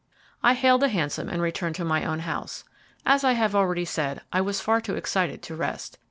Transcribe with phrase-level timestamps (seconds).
[0.41, 2.63] I hailed a hansom and returned to my own house.
[3.05, 5.99] As I have already said, I was far too excited to rest.